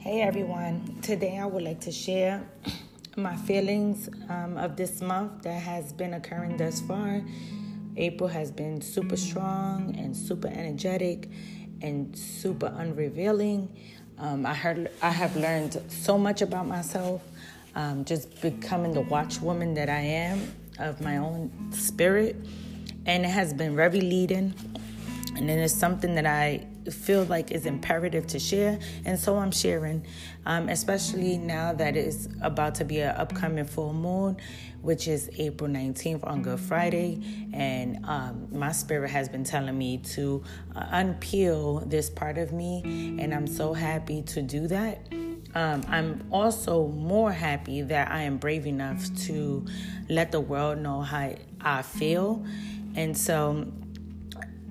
Hey 0.00 0.22
everyone, 0.22 0.96
today 1.02 1.36
I 1.36 1.44
would 1.44 1.62
like 1.62 1.80
to 1.80 1.92
share 1.92 2.42
my 3.18 3.36
feelings 3.36 4.08
um, 4.30 4.56
of 4.56 4.74
this 4.74 5.02
month 5.02 5.42
that 5.42 5.60
has 5.60 5.92
been 5.92 6.14
occurring 6.14 6.56
thus 6.56 6.80
far. 6.80 7.20
April 7.98 8.26
has 8.26 8.50
been 8.50 8.80
super 8.80 9.18
strong 9.18 9.94
and 9.98 10.16
super 10.16 10.48
energetic 10.48 11.28
and 11.82 12.18
super 12.18 12.72
unrevealing. 12.78 13.68
Um, 14.16 14.46
I 14.46 14.54
heard 14.54 14.90
I 15.02 15.10
have 15.10 15.36
learned 15.36 15.78
so 15.88 16.16
much 16.16 16.40
about 16.40 16.66
myself, 16.66 17.22
um, 17.74 18.06
just 18.06 18.40
becoming 18.40 18.92
the 18.92 19.02
watchwoman 19.02 19.74
that 19.74 19.90
I 19.90 20.00
am 20.00 20.50
of 20.78 21.02
my 21.02 21.18
own 21.18 21.50
spirit, 21.72 22.36
and 23.04 23.26
it 23.26 23.28
has 23.28 23.52
been 23.52 23.76
very 23.76 24.00
leading. 24.00 24.54
And 25.36 25.46
then 25.46 25.58
it's 25.58 25.74
something 25.74 26.14
that 26.14 26.26
I 26.26 26.66
feel 26.90 27.24
like 27.24 27.50
is 27.50 27.66
imperative 27.66 28.26
to 28.28 28.38
share, 28.38 28.78
and 29.04 29.18
so 29.18 29.36
I'm 29.36 29.50
sharing, 29.50 30.06
um, 30.46 30.68
especially 30.68 31.38
now 31.38 31.72
that 31.74 31.96
it's 31.96 32.28
about 32.42 32.74
to 32.76 32.84
be 32.84 33.00
an 33.00 33.16
upcoming 33.16 33.64
full 33.64 33.92
moon, 33.92 34.36
which 34.82 35.08
is 35.08 35.30
April 35.36 35.68
19th 35.68 36.26
on 36.26 36.42
Good 36.42 36.60
Friday, 36.60 37.20
and 37.52 38.04
um, 38.06 38.48
my 38.52 38.72
spirit 38.72 39.10
has 39.10 39.28
been 39.28 39.44
telling 39.44 39.76
me 39.76 39.98
to 39.98 40.42
uh, 40.74 40.84
unpeel 40.96 41.88
this 41.88 42.08
part 42.08 42.38
of 42.38 42.52
me, 42.52 42.82
and 43.18 43.34
I'm 43.34 43.46
so 43.46 43.72
happy 43.72 44.22
to 44.22 44.42
do 44.42 44.66
that. 44.68 45.06
Um, 45.54 45.82
I'm 45.88 46.24
also 46.30 46.86
more 46.88 47.32
happy 47.32 47.82
that 47.82 48.10
I 48.10 48.22
am 48.22 48.36
brave 48.36 48.66
enough 48.66 49.04
to 49.26 49.64
let 50.08 50.30
the 50.32 50.40
world 50.40 50.78
know 50.78 51.00
how 51.00 51.34
I 51.60 51.82
feel. 51.82 52.44
And 52.94 53.16
so 53.16 53.66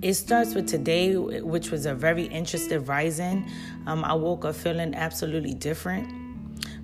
it 0.02 0.14
starts 0.14 0.56
with 0.56 0.68
today, 0.68 1.16
which 1.18 1.72
was 1.72 1.86
a 1.86 1.94
very 1.94 2.24
interesting 2.26 2.86
rising. 2.86 3.50
Um, 3.86 4.06
I 4.06 4.14
woke 4.14 4.46
up 4.46 4.56
feeling 4.56 4.96
absolutely 4.96 5.54
different. 5.54 6.10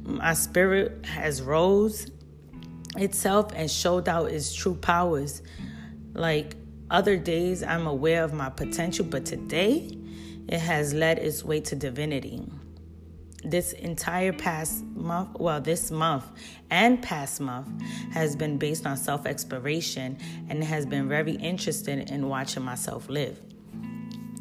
My 0.04 0.34
spirit 0.34 1.06
has 1.06 1.42
rose 1.42 2.08
itself 2.98 3.52
and 3.56 3.70
showed 3.72 4.10
out 4.10 4.32
its 4.32 4.54
true 4.54 4.76
powers. 4.76 5.42
Like 6.14 6.56
other 6.92 7.18
days, 7.18 7.64
I'm 7.64 7.88
aware 7.88 8.24
of 8.24 8.34
my 8.34 8.50
potential, 8.50 9.06
but 9.06 9.26
today, 9.26 9.98
it 10.48 10.60
has 10.60 10.94
led 10.94 11.18
its 11.18 11.44
way 11.44 11.62
to 11.62 11.76
divinity 11.76 12.44
this 13.50 13.74
entire 13.74 14.34
past 14.34 14.84
month, 14.96 15.30
well, 15.40 15.62
this 15.62 15.92
month 15.92 16.26
and 16.70 17.02
past 17.02 17.40
month 17.40 17.68
has 18.12 18.36
been 18.36 18.58
based 18.58 18.86
on 18.86 18.98
self 18.98 19.26
exploration 19.26 20.18
and 20.50 20.64
has 20.64 20.86
been 20.86 21.08
very 21.08 21.34
interested 21.34 22.10
in 22.10 22.28
watching 22.28 22.64
myself 22.64 23.10
live. 23.10 23.40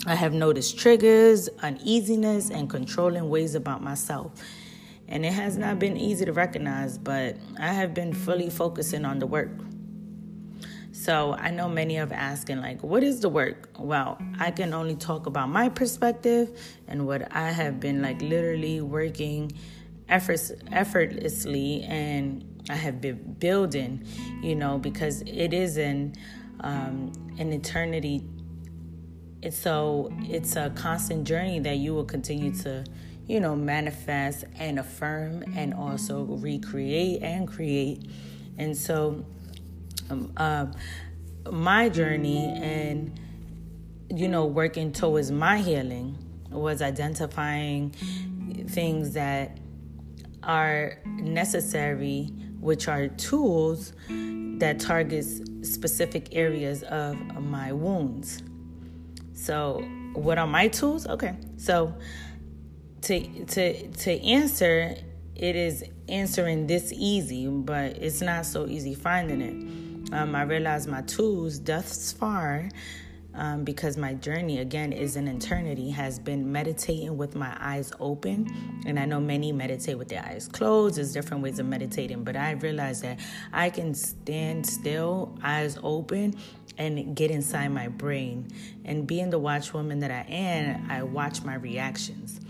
I 0.06 0.14
have 0.14 0.34
noticed 0.34 0.78
triggers, 0.78 1.48
uneasiness, 1.62 2.50
and 2.50 2.68
controlling 2.68 3.30
ways 3.30 3.54
about 3.54 3.82
myself. 3.82 4.32
And 5.08 5.24
it 5.24 5.32
has 5.32 5.56
not 5.56 5.78
been 5.78 5.96
easy 5.96 6.24
to 6.24 6.32
recognize, 6.32 6.98
but 6.98 7.36
I 7.58 7.72
have 7.72 7.94
been 7.94 8.12
fully 8.12 8.50
focusing 8.50 9.04
on 9.04 9.18
the 9.18 9.26
work. 9.26 9.50
So 10.94 11.32
I 11.32 11.50
know 11.50 11.68
many 11.68 11.96
of 11.96 12.12
asking 12.12 12.60
like, 12.60 12.84
what 12.84 13.02
is 13.02 13.18
the 13.18 13.28
work? 13.28 13.68
Well, 13.76 14.16
I 14.38 14.52
can 14.52 14.72
only 14.72 14.94
talk 14.94 15.26
about 15.26 15.48
my 15.48 15.68
perspective 15.68 16.56
and 16.86 17.04
what 17.04 17.34
I 17.34 17.50
have 17.50 17.80
been 17.80 18.00
like 18.00 18.22
literally 18.22 18.80
working 18.80 19.50
efforts 20.08 20.52
effortlessly 20.70 21.82
and 21.82 22.44
I 22.70 22.76
have 22.76 23.00
been 23.00 23.34
building, 23.40 24.06
you 24.40 24.54
know, 24.54 24.78
because 24.78 25.22
it 25.22 25.52
is 25.52 25.78
an 25.78 26.14
um, 26.60 27.10
an 27.40 27.52
eternity. 27.52 28.24
It's 29.42 29.58
so 29.58 30.12
it's 30.22 30.54
a 30.54 30.70
constant 30.76 31.26
journey 31.26 31.58
that 31.58 31.78
you 31.78 31.92
will 31.92 32.04
continue 32.04 32.54
to, 32.62 32.84
you 33.26 33.40
know, 33.40 33.56
manifest 33.56 34.44
and 34.60 34.78
affirm 34.78 35.42
and 35.56 35.74
also 35.74 36.22
recreate 36.22 37.20
and 37.20 37.48
create. 37.48 38.08
And 38.58 38.76
so 38.76 39.26
uh, 40.36 40.66
my 41.50 41.88
journey 41.88 42.46
and 42.62 43.18
you 44.10 44.28
know 44.28 44.46
working 44.46 44.92
towards 44.92 45.30
my 45.30 45.58
healing 45.58 46.18
was 46.50 46.82
identifying 46.82 47.90
things 48.68 49.14
that 49.14 49.58
are 50.42 50.98
necessary 51.06 52.30
which 52.60 52.88
are 52.88 53.08
tools 53.08 53.92
that 54.58 54.78
targets 54.78 55.40
specific 55.62 56.28
areas 56.34 56.82
of 56.84 57.16
my 57.42 57.72
wounds. 57.72 58.42
So 59.34 59.84
what 60.14 60.38
are 60.38 60.46
my 60.46 60.68
tools? 60.68 61.06
Okay 61.06 61.36
so 61.56 61.94
to 63.02 63.44
to 63.46 63.88
to 63.88 64.22
answer 64.22 64.96
it 65.34 65.56
is 65.56 65.84
answering 66.08 66.66
this 66.66 66.92
easy 66.92 67.48
but 67.48 67.96
it's 67.98 68.20
not 68.20 68.46
so 68.46 68.66
easy 68.66 68.94
finding 68.94 69.40
it 69.40 69.93
um, 70.12 70.34
I 70.34 70.42
realized 70.42 70.88
my 70.88 71.02
tools 71.02 71.60
thus 71.60 72.12
far, 72.12 72.68
um, 73.34 73.64
because 73.64 73.96
my 73.96 74.14
journey 74.14 74.60
again 74.60 74.92
is 74.92 75.16
an 75.16 75.26
eternity, 75.26 75.90
has 75.90 76.18
been 76.18 76.52
meditating 76.52 77.16
with 77.16 77.34
my 77.34 77.56
eyes 77.58 77.92
open. 77.98 78.48
And 78.86 78.98
I 78.98 79.06
know 79.06 79.20
many 79.20 79.50
meditate 79.50 79.98
with 79.98 80.08
their 80.08 80.24
eyes 80.24 80.46
closed. 80.46 80.96
There's 80.96 81.12
different 81.12 81.42
ways 81.42 81.58
of 81.58 81.66
meditating, 81.66 82.22
but 82.22 82.36
I 82.36 82.52
realized 82.52 83.02
that 83.02 83.18
I 83.52 83.70
can 83.70 83.94
stand 83.94 84.66
still, 84.66 85.36
eyes 85.42 85.78
open, 85.82 86.36
and 86.78 87.16
get 87.16 87.30
inside 87.30 87.68
my 87.68 87.88
brain. 87.88 88.48
And 88.84 89.06
being 89.06 89.30
the 89.30 89.40
watchwoman 89.40 90.00
that 90.00 90.10
I 90.10 90.24
am, 90.28 90.88
I 90.90 91.02
watch 91.02 91.42
my 91.42 91.54
reactions. 91.54 92.40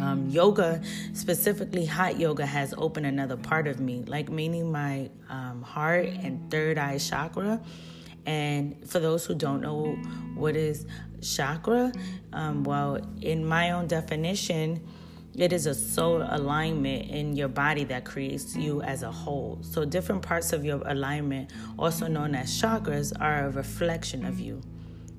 Um, 0.00 0.28
yoga, 0.28 0.82
specifically 1.12 1.86
hot 1.86 2.18
yoga, 2.18 2.46
has 2.46 2.74
opened 2.76 3.06
another 3.06 3.36
part 3.36 3.66
of 3.66 3.80
me, 3.80 4.04
like 4.06 4.30
meaning 4.30 4.70
my 4.70 5.10
um, 5.28 5.62
heart 5.62 6.06
and 6.06 6.50
third 6.50 6.78
eye 6.78 6.98
chakra. 6.98 7.60
And 8.26 8.88
for 8.88 9.00
those 9.00 9.24
who 9.24 9.34
don't 9.34 9.60
know 9.60 9.94
what 10.34 10.54
is 10.54 10.86
chakra, 11.22 11.92
um, 12.32 12.62
well, 12.64 12.98
in 13.22 13.44
my 13.44 13.70
own 13.70 13.86
definition, 13.86 14.86
it 15.38 15.52
is 15.52 15.66
a 15.66 15.74
soul 15.74 16.26
alignment 16.28 17.10
in 17.10 17.36
your 17.36 17.46
body 17.46 17.84
that 17.84 18.04
creates 18.04 18.56
you 18.56 18.82
as 18.82 19.04
a 19.04 19.10
whole. 19.10 19.58
So, 19.62 19.84
different 19.84 20.22
parts 20.22 20.52
of 20.52 20.64
your 20.64 20.82
alignment, 20.84 21.52
also 21.78 22.08
known 22.08 22.34
as 22.34 22.50
chakras, 22.50 23.12
are 23.20 23.46
a 23.46 23.50
reflection 23.50 24.24
of 24.24 24.40
you. 24.40 24.60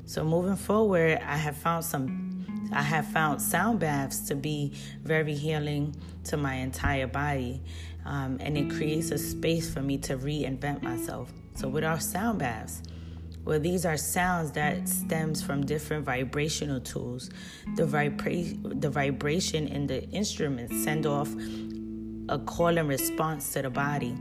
So, 0.05 0.25
moving 0.25 0.57
forward, 0.57 1.19
I 1.25 1.37
have 1.37 1.55
found 1.55 1.85
some 1.85 2.28
I 2.71 2.81
have 2.81 3.07
found 3.07 3.41
sound 3.41 3.79
baths 3.79 4.19
to 4.27 4.35
be 4.35 4.73
very 5.03 5.33
healing 5.33 5.95
to 6.25 6.37
my 6.37 6.55
entire 6.55 7.07
body, 7.07 7.61
um, 8.05 8.37
and 8.39 8.57
it 8.57 8.69
creates 8.69 9.11
a 9.11 9.17
space 9.17 9.73
for 9.73 9.81
me 9.81 9.97
to 9.99 10.17
reinvent 10.17 10.81
myself. 10.81 11.31
So, 11.55 11.67
with 11.67 11.83
our 11.83 11.99
sound 11.99 12.39
baths, 12.39 12.83
well, 13.45 13.59
these 13.59 13.85
are 13.85 13.97
sounds 13.97 14.51
that 14.51 14.87
stems 14.87 15.41
from 15.41 15.65
different 15.65 16.05
vibrational 16.05 16.79
tools. 16.79 17.31
The, 17.75 17.83
vibra- 17.83 18.79
the 18.81 18.89
vibration 18.89 19.67
in 19.67 19.87
the 19.87 20.07
instruments 20.09 20.83
send 20.83 21.05
off 21.05 21.33
a 22.29 22.37
call 22.37 22.77
and 22.77 22.87
response 22.87 23.51
to 23.53 23.63
the 23.63 23.69
body. 23.69 24.15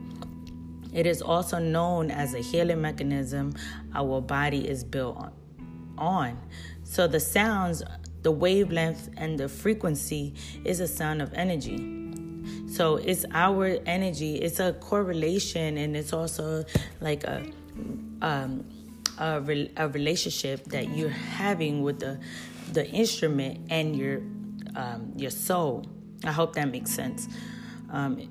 It 0.94 1.06
is 1.06 1.20
also 1.20 1.58
known 1.58 2.10
as 2.10 2.34
a 2.34 2.38
healing 2.38 2.80
mechanism 2.80 3.54
our 3.94 4.20
body 4.22 4.66
is 4.66 4.82
built 4.82 5.32
on. 5.98 6.38
So 6.84 7.06
the 7.06 7.20
sounds 7.20 7.82
the 8.22 8.30
wavelength 8.30 9.08
and 9.16 9.38
the 9.38 9.48
frequency 9.48 10.34
is 10.64 10.80
a 10.80 10.88
sound 10.88 11.22
of 11.22 11.32
energy. 11.34 11.94
So 12.68 12.96
it's 12.96 13.24
our 13.32 13.78
energy. 13.86 14.36
It's 14.36 14.60
a 14.60 14.72
correlation, 14.74 15.76
and 15.78 15.96
it's 15.96 16.12
also 16.12 16.64
like 17.00 17.24
a 17.24 17.46
um, 18.20 18.64
a, 19.18 19.40
re- 19.40 19.70
a 19.76 19.88
relationship 19.88 20.64
that 20.66 20.88
you're 20.96 21.08
having 21.08 21.82
with 21.82 22.00
the 22.00 22.18
the 22.72 22.86
instrument 22.90 23.66
and 23.70 23.96
your 23.96 24.20
um, 24.76 25.12
your 25.16 25.30
soul. 25.30 25.86
I 26.24 26.32
hope 26.32 26.54
that 26.54 26.70
makes 26.70 26.90
sense. 26.90 27.28
Um, 27.90 28.28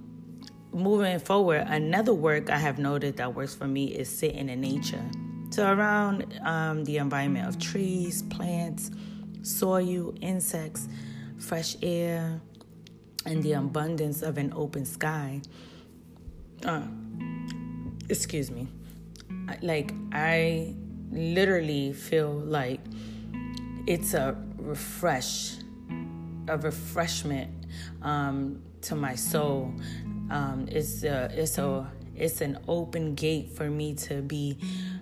moving 0.71 1.19
forward, 1.19 1.65
another 1.67 2.13
work 2.13 2.49
I 2.49 2.57
have 2.57 2.77
noted 2.77 3.17
that 3.17 3.33
works 3.33 3.55
for 3.55 3.67
me 3.67 3.87
is 3.87 4.09
sitting 4.09 4.49
in 4.49 4.61
nature. 4.61 5.03
So 5.49 5.71
around 5.71 6.39
um, 6.43 6.83
the 6.83 6.97
environment 6.97 7.47
of 7.47 7.57
trees, 7.59 8.21
plants, 8.23 8.91
soil, 9.47 10.13
insects, 10.21 10.87
fresh 11.37 11.75
air, 11.81 12.41
and 13.25 13.43
the 13.43 13.53
abundance 13.53 14.21
of 14.21 14.37
an 14.37 14.53
open 14.55 14.85
sky. 14.85 15.41
Uh, 16.65 16.83
excuse 18.09 18.51
me. 18.51 18.67
Like, 19.61 19.93
I 20.11 20.75
literally 21.11 21.93
feel 21.93 22.31
like 22.31 22.81
it's 23.85 24.13
a 24.13 24.35
refresh, 24.57 25.55
a 26.47 26.57
refreshment 26.57 27.65
um, 28.01 28.61
to 28.81 28.95
my 28.95 29.15
soul. 29.15 29.73
Um, 30.29 30.67
it's 30.69 31.03
a, 31.03 31.31
it's 31.33 31.57
a, 31.57 31.89
it's 32.15 32.41
an 32.41 32.59
open 32.67 33.15
gate 33.15 33.51
for 33.51 33.69
me 33.69 33.93
to 33.95 34.21
be 34.21 34.57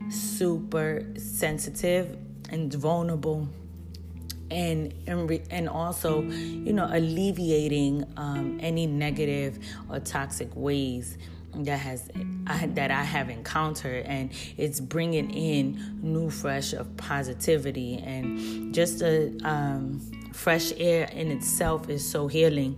super 0.10 1.06
sensitive 1.18 2.18
and 2.50 2.72
vulnerable 2.74 3.48
and 4.52 4.94
and, 5.08 5.30
re, 5.30 5.42
and 5.50 5.68
also 5.68 6.22
you 6.22 6.74
know 6.74 6.88
alleviating 6.92 8.06
um, 8.18 8.58
any 8.62 8.86
negative 8.86 9.60
or 9.90 10.00
toxic 10.00 10.50
ways 10.56 11.18
that 11.64 11.78
has 11.78 12.10
I, 12.48 12.68
that 12.68 12.92
I 12.92 13.04
have 13.04 13.30
encountered, 13.30 14.06
and 14.06 14.32
it's 14.58 14.80
bringing 14.80 15.32
in 15.32 16.00
new, 16.02 16.30
fresh 16.30 16.74
of 16.74 16.96
positivity. 16.98 17.98
And 17.98 18.74
just 18.74 19.02
a 19.02 19.36
um, 19.44 20.00
fresh 20.34 20.74
air 20.78 21.10
in 21.12 21.32
itself 21.32 21.90
is 21.90 22.08
so 22.08 22.28
healing, 22.28 22.78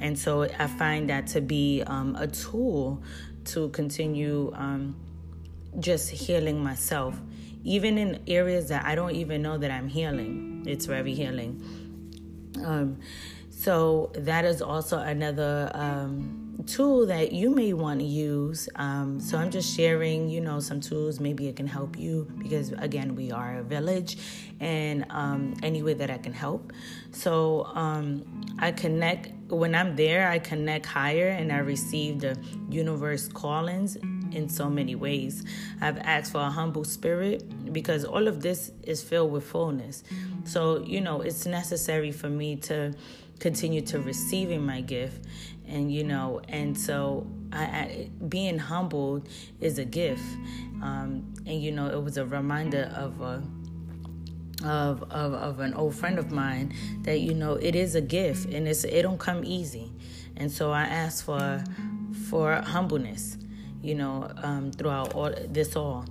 and 0.00 0.18
so 0.18 0.42
I 0.42 0.66
find 0.66 1.08
that 1.10 1.26
to 1.28 1.40
be 1.40 1.82
um, 1.86 2.16
a 2.16 2.26
tool 2.26 3.02
to 3.46 3.68
continue 3.70 4.52
um, 4.54 4.96
just 5.78 6.10
healing 6.10 6.62
myself, 6.62 7.16
even 7.64 7.96
in 7.96 8.20
areas 8.26 8.68
that 8.68 8.84
I 8.84 8.94
don't 8.94 9.14
even 9.14 9.42
know 9.42 9.56
that 9.58 9.70
I'm 9.70 9.88
healing. 9.88 10.55
It's 10.66 10.86
very 10.86 11.14
healing. 11.14 11.62
Um, 12.64 12.98
so 13.50 14.12
that 14.14 14.44
is 14.44 14.60
also 14.60 14.98
another 14.98 15.70
um, 15.74 16.46
tool 16.66 17.06
that 17.06 17.32
you 17.32 17.50
may 17.50 17.72
want 17.72 18.00
to 18.00 18.06
use. 18.06 18.68
Um, 18.76 19.20
so 19.20 19.38
I'm 19.38 19.50
just 19.50 19.74
sharing, 19.74 20.28
you 20.28 20.40
know, 20.40 20.60
some 20.60 20.80
tools. 20.80 21.20
Maybe 21.20 21.48
it 21.48 21.56
can 21.56 21.66
help 21.66 21.98
you 21.98 22.30
because, 22.38 22.72
again, 22.72 23.14
we 23.14 23.32
are 23.32 23.58
a 23.58 23.62
village 23.62 24.18
and 24.60 25.06
um, 25.10 25.54
any 25.62 25.82
way 25.82 25.94
that 25.94 26.10
I 26.10 26.18
can 26.18 26.32
help. 26.32 26.72
So 27.12 27.64
um, 27.74 28.24
I 28.58 28.72
connect, 28.72 29.50
when 29.50 29.74
I'm 29.74 29.96
there, 29.96 30.28
I 30.28 30.38
connect 30.38 30.86
higher 30.86 31.28
and 31.28 31.52
I 31.52 31.58
receive 31.58 32.20
the 32.20 32.38
universe 32.68 33.28
callings 33.28 33.96
in 34.36 34.48
so 34.48 34.68
many 34.68 34.94
ways. 34.94 35.44
I've 35.80 35.98
asked 35.98 36.32
for 36.32 36.40
a 36.42 36.50
humble 36.50 36.84
spirit 36.84 37.72
because 37.72 38.04
all 38.04 38.28
of 38.28 38.42
this 38.42 38.70
is 38.82 39.02
filled 39.02 39.32
with 39.32 39.44
fullness. 39.44 40.04
So, 40.44 40.84
you 40.84 41.00
know, 41.00 41.22
it's 41.22 41.46
necessary 41.46 42.12
for 42.12 42.28
me 42.28 42.56
to 42.56 42.94
continue 43.38 43.80
to 43.82 43.98
receiving 44.00 44.64
my 44.64 44.80
gift 44.80 45.26
and 45.68 45.92
you 45.92 46.04
know 46.04 46.40
and 46.48 46.78
so 46.78 47.26
I, 47.52 47.64
I, 47.64 48.10
being 48.28 48.58
humbled 48.58 49.28
is 49.60 49.78
a 49.78 49.84
gift 49.84 50.22
um, 50.82 51.34
and 51.44 51.62
you 51.62 51.72
know 51.72 51.88
it 51.88 52.02
was 52.02 52.16
a 52.16 52.24
reminder 52.24 52.90
of 52.94 53.20
a 53.20 53.42
of, 54.64 55.02
of 55.10 55.34
of 55.34 55.60
an 55.60 55.74
old 55.74 55.94
friend 55.94 56.18
of 56.18 56.30
mine 56.30 56.74
that 57.02 57.18
you 57.18 57.34
know 57.34 57.54
it 57.54 57.74
is 57.74 57.94
a 57.94 58.00
gift 58.00 58.48
and 58.48 58.66
it's 58.66 58.84
it 58.84 59.02
don't 59.02 59.18
come 59.18 59.44
easy 59.44 59.92
and 60.36 60.50
so 60.50 60.70
i 60.70 60.82
asked 60.82 61.24
for 61.24 61.62
for 62.30 62.54
humbleness 62.62 63.36
you 63.86 63.94
know 63.94 64.30
um, 64.42 64.70
throughout 64.72 65.14
all 65.14 65.32
this 65.48 65.76
all 65.76 66.04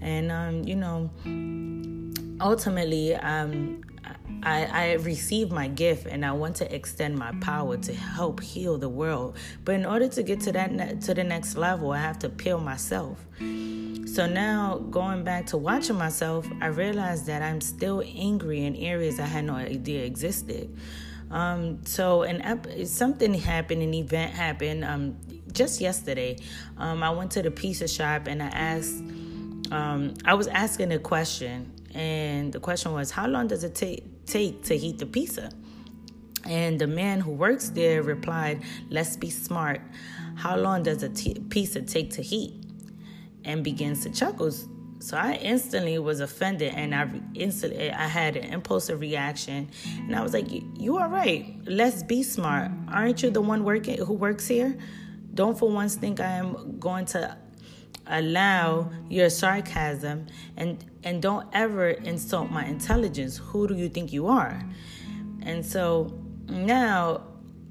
and 0.00 0.30
um, 0.30 0.62
you 0.64 0.76
know 0.76 1.10
ultimately 2.40 3.14
um, 3.16 3.82
I, 4.42 4.64
I 4.64 4.92
received 4.94 5.50
my 5.50 5.68
gift 5.68 6.06
and 6.06 6.24
I 6.24 6.32
want 6.32 6.56
to 6.56 6.74
extend 6.74 7.18
my 7.18 7.32
power 7.40 7.76
to 7.76 7.92
help 7.92 8.40
heal 8.40 8.78
the 8.78 8.88
world. 8.88 9.36
But 9.64 9.74
in 9.74 9.86
order 9.86 10.08
to 10.08 10.22
get 10.22 10.40
to 10.42 10.52
that 10.52 10.72
ne- 10.72 10.96
to 11.00 11.14
the 11.14 11.24
next 11.24 11.56
level, 11.56 11.92
I 11.92 11.98
have 11.98 12.18
to 12.20 12.28
peel 12.28 12.60
myself. 12.60 13.18
So 13.38 14.26
now 14.26 14.78
going 14.90 15.24
back 15.24 15.46
to 15.46 15.56
watching 15.56 15.96
myself, 15.96 16.46
I 16.60 16.68
realized 16.68 17.26
that 17.26 17.42
I'm 17.42 17.60
still 17.60 18.02
angry 18.06 18.64
in 18.64 18.76
areas 18.76 19.18
I 19.18 19.26
had 19.26 19.44
no 19.44 19.54
idea 19.54 20.04
existed. 20.04 20.74
Um, 21.30 21.84
so 21.84 22.22
an 22.22 22.40
ep- 22.42 22.86
something 22.86 23.34
happened, 23.34 23.82
an 23.82 23.94
event 23.94 24.32
happened 24.32 24.84
um, 24.84 25.16
just 25.56 25.80
yesterday. 25.80 26.36
Um, 26.78 27.02
I 27.02 27.10
went 27.10 27.32
to 27.32 27.42
the 27.42 27.50
pizza 27.50 27.88
shop 27.88 28.28
and 28.28 28.42
I 28.42 28.46
asked, 28.46 29.02
um, 29.72 30.14
I 30.24 30.34
was 30.34 30.46
asking 30.46 30.92
a 30.92 30.98
question, 30.98 31.72
and 31.94 32.52
the 32.52 32.60
question 32.60 32.92
was, 32.92 33.10
"How 33.10 33.26
long 33.26 33.48
does 33.48 33.64
it 33.64 33.74
take 33.74 34.04
take 34.26 34.62
to 34.64 34.76
heat 34.76 34.98
the 34.98 35.06
pizza? 35.06 35.50
And 36.44 36.78
the 36.78 36.86
man 36.86 37.20
who 37.20 37.32
works 37.32 37.70
there 37.70 38.02
replied, 38.02 38.62
Let's 38.88 39.16
be 39.16 39.30
smart. 39.30 39.80
How 40.36 40.56
long 40.56 40.82
does 40.82 41.02
a 41.02 41.08
t- 41.08 41.42
pizza 41.48 41.82
take 41.82 42.10
to 42.12 42.22
heat? 42.22 42.54
And 43.44 43.64
begins 43.64 44.02
to 44.02 44.10
chuckle. 44.10 44.52
So 44.98 45.16
I 45.16 45.34
instantly 45.34 45.98
was 45.98 46.20
offended 46.20 46.74
and 46.74 46.94
I 46.94 47.08
instantly 47.34 47.90
I 47.90 48.08
had 48.08 48.36
an 48.36 48.52
impulsive 48.52 49.00
reaction 49.00 49.70
and 49.98 50.16
I 50.16 50.22
was 50.22 50.32
like, 50.32 50.46
"You 50.50 50.96
are 50.96 51.08
right. 51.08 51.54
Let's 51.64 52.02
be 52.02 52.22
smart. 52.22 52.72
Aren't 52.88 53.22
you 53.22 53.30
the 53.30 53.40
one 53.40 53.62
working 53.62 53.98
who 53.98 54.14
works 54.14 54.48
here? 54.48 54.76
Don't 55.36 55.56
for 55.56 55.70
once 55.70 55.94
think 55.94 56.18
I 56.18 56.32
am 56.32 56.78
going 56.80 57.04
to 57.06 57.36
allow 58.08 58.90
your 59.08 59.28
sarcasm 59.28 60.26
and 60.56 60.84
and 61.02 61.20
don't 61.20 61.46
ever 61.52 61.90
insult 61.90 62.50
my 62.50 62.64
intelligence 62.64 63.36
who 63.36 63.66
do 63.66 63.74
you 63.74 63.88
think 63.88 64.12
you 64.12 64.28
are 64.28 64.62
and 65.42 65.66
so 65.66 66.16
now 66.48 67.20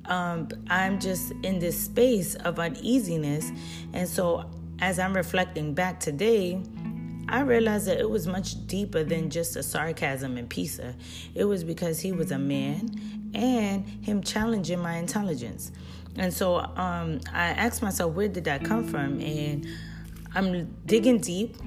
um, 0.05 0.47
i'm 0.69 0.99
just 0.99 1.31
in 1.43 1.57
this 1.59 1.79
space 1.79 2.35
of 2.35 2.59
uneasiness 2.59 3.49
and 3.93 4.09
so 4.09 4.43
as 4.79 4.99
i'm 4.99 5.15
reflecting 5.15 5.73
back 5.73 6.01
today 6.01 6.61
I 7.27 7.39
realized 7.41 7.87
that 7.87 7.99
it 7.99 8.07
was 8.07 8.27
much 8.27 8.67
deeper 8.67 9.03
than 9.03 9.31
just 9.31 9.55
a 9.55 9.63
sarcasm 9.63 10.37
and 10.37 10.47
pizza. 10.47 10.93
It 11.33 11.45
was 11.45 11.63
because 11.63 11.99
he 11.99 12.11
was 12.11 12.31
a 12.31 12.37
man 12.37 13.31
and 13.33 13.83
him 14.05 14.21
challenging 14.21 14.79
my 14.79 14.97
intelligence. 14.97 15.71
And 16.17 16.33
so 16.33 16.57
um, 16.57 17.19
I 17.33 17.47
asked 17.47 17.81
myself, 17.81 18.13
where 18.13 18.27
did 18.27 18.45
that 18.45 18.63
come 18.63 18.85
from? 18.85 19.19
And 19.19 19.67
I'm 20.33 20.75
digging 20.85 21.19
deep 21.19 21.57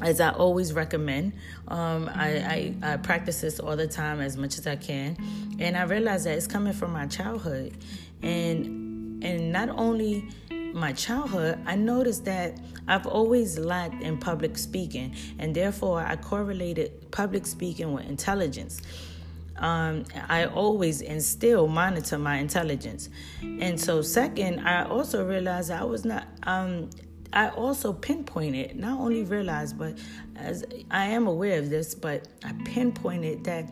as 0.00 0.20
I 0.20 0.30
always 0.30 0.72
recommend. 0.72 1.32
Um, 1.68 2.10
I, 2.12 2.74
I, 2.82 2.92
I, 2.92 2.96
practice 2.96 3.40
this 3.40 3.60
all 3.60 3.76
the 3.76 3.86
time 3.86 4.20
as 4.20 4.36
much 4.36 4.58
as 4.58 4.66
I 4.66 4.76
can, 4.76 5.16
and 5.58 5.76
I 5.76 5.82
realize 5.82 6.24
that 6.24 6.36
it's 6.36 6.46
coming 6.46 6.72
from 6.72 6.92
my 6.92 7.06
childhood, 7.06 7.76
and 8.22 9.22
and 9.22 9.52
not 9.52 9.68
only 9.68 10.28
my 10.72 10.92
childhood, 10.92 11.60
I 11.66 11.76
noticed 11.76 12.24
that 12.24 12.58
I've 12.88 13.06
always 13.06 13.58
lacked 13.58 14.02
in 14.02 14.18
public 14.18 14.58
speaking, 14.58 15.14
and 15.38 15.54
therefore 15.54 16.00
I 16.00 16.16
correlated 16.16 17.10
public 17.12 17.46
speaking 17.46 17.92
with 17.92 18.06
intelligence. 18.06 18.80
Um, 19.56 20.04
I 20.28 20.46
always 20.46 21.02
and 21.02 21.22
still 21.22 21.68
monitor 21.68 22.18
my 22.18 22.38
intelligence, 22.38 23.08
and 23.42 23.80
so 23.80 24.02
second, 24.02 24.60
I 24.60 24.84
also 24.84 25.26
realized 25.26 25.70
I 25.70 25.84
was 25.84 26.04
not. 26.04 26.26
Um, 26.44 26.90
I 27.34 27.48
also 27.48 27.94
pinpointed, 27.94 28.76
not 28.76 29.00
only 29.00 29.24
realized, 29.24 29.78
but 29.78 29.96
as 30.36 30.64
I 30.90 31.06
am 31.06 31.26
aware 31.26 31.58
of 31.58 31.70
this, 31.70 31.94
but 31.94 32.28
I 32.44 32.52
pinpointed 32.64 33.44
that 33.44 33.70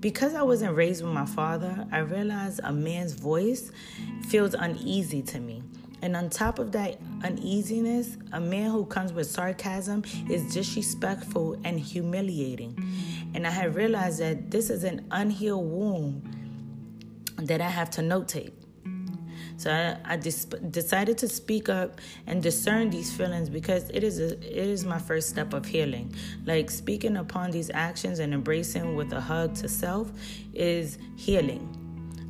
because 0.00 0.34
I 0.34 0.42
wasn't 0.42 0.76
raised 0.76 1.02
with 1.02 1.12
my 1.12 1.26
father, 1.26 1.86
I 1.90 1.98
realized 1.98 2.60
a 2.62 2.72
man's 2.72 3.14
voice 3.14 3.72
feels 4.28 4.54
uneasy 4.54 5.22
to 5.22 5.40
me. 5.40 5.62
And 6.02 6.16
on 6.16 6.30
top 6.30 6.58
of 6.58 6.72
that 6.72 6.98
uneasiness, 7.24 8.16
a 8.32 8.40
man 8.40 8.70
who 8.70 8.84
comes 8.84 9.12
with 9.12 9.26
sarcasm 9.26 10.04
is 10.28 10.52
disrespectful 10.52 11.58
and 11.64 11.78
humiliating. 11.78 12.78
And 13.34 13.46
I 13.46 13.50
have 13.50 13.76
realized 13.76 14.20
that 14.20 14.50
this 14.50 14.70
is 14.70 14.84
an 14.84 15.06
unhealed 15.10 15.66
wound 15.66 16.34
that 17.36 17.60
I 17.60 17.68
have 17.68 17.90
to 17.90 18.00
notate. 18.00 18.52
So 19.56 19.72
I, 19.72 20.12
I 20.12 20.16
dis- 20.16 20.44
decided 20.44 21.18
to 21.18 21.28
speak 21.28 21.68
up 21.68 22.00
and 22.28 22.40
discern 22.40 22.90
these 22.90 23.12
feelings 23.12 23.50
because 23.50 23.90
it 23.90 24.04
is 24.04 24.20
a, 24.20 24.34
it 24.34 24.68
is 24.68 24.84
my 24.84 25.00
first 25.00 25.28
step 25.28 25.52
of 25.52 25.66
healing. 25.66 26.14
Like 26.46 26.70
speaking 26.70 27.16
upon 27.16 27.50
these 27.50 27.68
actions 27.74 28.20
and 28.20 28.32
embracing 28.32 28.94
with 28.94 29.12
a 29.12 29.20
hug 29.20 29.56
to 29.56 29.68
self 29.68 30.12
is 30.54 30.98
healing. 31.16 31.74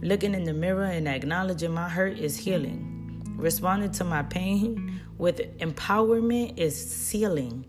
Looking 0.01 0.35
in 0.35 0.45
the 0.45 0.55
mirror 0.55 0.85
and 0.85 1.07
acknowledging 1.07 1.73
my 1.73 1.89
hurt 1.89 2.19
is 2.19 2.39
healing. 2.39 2.98
Responding 3.39 3.93
to 3.93 4.05
my 4.05 4.25
pain 4.25 5.01
with 5.17 5.59
empowerment 5.59 6.59
is 6.59 6.75
sealing. 6.77 7.65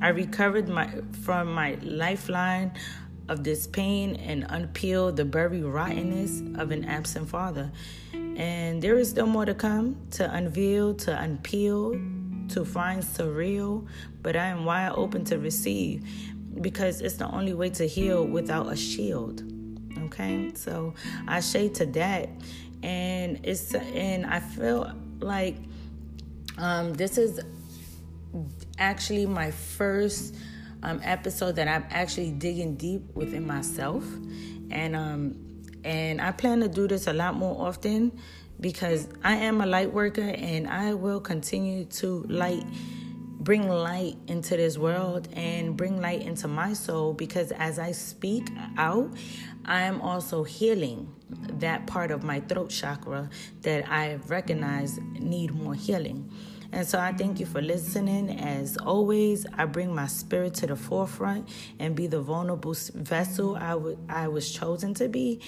I 0.00 0.08
recovered 0.10 0.68
my 0.68 0.88
from 1.22 1.52
my 1.52 1.78
lifeline 1.82 2.72
of 3.28 3.42
this 3.42 3.66
pain 3.66 4.14
and 4.16 4.44
unpeeled 4.44 5.16
the 5.16 5.24
buried 5.24 5.64
rottenness 5.64 6.42
of 6.56 6.70
an 6.70 6.84
absent 6.84 7.28
father. 7.28 7.72
And 8.12 8.80
there 8.80 8.96
is 8.96 9.10
still 9.10 9.26
more 9.26 9.44
to 9.44 9.54
come 9.54 9.96
to 10.12 10.32
unveil, 10.32 10.94
to 10.94 11.10
unpeel, 11.10 12.50
to 12.50 12.64
find 12.64 13.02
surreal, 13.02 13.88
but 14.22 14.36
I 14.36 14.46
am 14.46 14.64
wide 14.64 14.92
open 14.94 15.24
to 15.24 15.38
receive 15.38 16.06
because 16.60 17.00
it's 17.00 17.16
the 17.16 17.28
only 17.28 17.52
way 17.52 17.70
to 17.70 17.88
heal 17.88 18.24
without 18.24 18.70
a 18.70 18.76
shield. 18.76 19.42
Okay, 20.04 20.52
so 20.54 20.94
I 21.26 21.40
say 21.40 21.68
to 21.70 21.86
that, 21.86 22.28
and 22.84 23.40
it's 23.42 23.74
and 23.74 24.26
I 24.26 24.40
feel 24.40 24.92
like 25.20 25.56
um, 26.58 26.92
this 26.92 27.16
is 27.16 27.40
actually 28.78 29.26
my 29.26 29.50
first 29.50 30.36
um, 30.82 31.00
episode 31.02 31.56
that 31.56 31.66
I'm 31.66 31.86
actually 31.90 32.30
digging 32.32 32.76
deep 32.76 33.02
within 33.14 33.46
myself, 33.46 34.04
and 34.70 34.94
um, 34.94 35.34
and 35.82 36.20
I 36.20 36.30
plan 36.32 36.60
to 36.60 36.68
do 36.68 36.86
this 36.86 37.06
a 37.06 37.14
lot 37.14 37.34
more 37.34 37.66
often 37.66 38.12
because 38.60 39.08
I 39.24 39.36
am 39.36 39.62
a 39.62 39.66
light 39.66 39.92
worker 39.92 40.20
and 40.22 40.68
I 40.68 40.94
will 40.94 41.20
continue 41.20 41.86
to 41.86 42.22
light 42.28 42.64
bring 43.44 43.68
light 43.68 44.16
into 44.26 44.56
this 44.56 44.78
world 44.78 45.28
and 45.34 45.76
bring 45.76 46.00
light 46.00 46.22
into 46.22 46.48
my 46.48 46.72
soul 46.72 47.12
because 47.12 47.52
as 47.52 47.78
I 47.78 47.92
speak 47.92 48.48
out, 48.78 49.14
I 49.66 49.82
am 49.82 50.00
also 50.00 50.44
healing 50.44 51.14
that 51.28 51.86
part 51.86 52.10
of 52.10 52.22
my 52.24 52.40
throat 52.40 52.70
chakra 52.70 53.28
that 53.62 53.88
I 53.90 54.14
recognize 54.28 54.98
need 55.12 55.54
more 55.54 55.74
healing. 55.74 56.30
And 56.72 56.86
so 56.86 56.98
I 56.98 57.12
thank 57.12 57.38
you 57.38 57.46
for 57.46 57.60
listening. 57.60 58.40
As 58.40 58.76
always, 58.78 59.46
I 59.56 59.66
bring 59.66 59.94
my 59.94 60.06
spirit 60.06 60.54
to 60.54 60.66
the 60.66 60.76
forefront 60.76 61.48
and 61.78 61.94
be 61.94 62.06
the 62.06 62.20
vulnerable 62.20 62.74
vessel 62.94 63.56
I, 63.56 63.70
w- 63.70 63.98
I 64.08 64.26
was 64.28 64.50
chosen 64.50 64.94
to 64.94 65.08
be. 65.08 65.40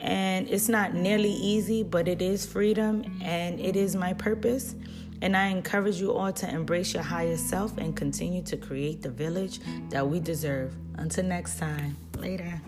And 0.00 0.48
it's 0.48 0.68
not 0.68 0.94
nearly 0.94 1.32
easy, 1.32 1.82
but 1.84 2.06
it 2.06 2.20
is 2.20 2.44
freedom 2.44 3.20
and 3.22 3.58
it 3.58 3.76
is 3.76 3.96
my 3.96 4.12
purpose. 4.12 4.74
And 5.20 5.36
I 5.36 5.48
encourage 5.48 6.00
you 6.00 6.12
all 6.12 6.32
to 6.32 6.48
embrace 6.48 6.94
your 6.94 7.02
higher 7.02 7.36
self 7.36 7.76
and 7.78 7.96
continue 7.96 8.42
to 8.42 8.56
create 8.56 9.02
the 9.02 9.10
village 9.10 9.60
that 9.90 10.06
we 10.06 10.20
deserve. 10.20 10.74
Until 10.96 11.24
next 11.24 11.58
time, 11.58 11.96
later. 12.16 12.60